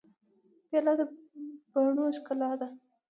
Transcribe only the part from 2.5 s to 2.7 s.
ده.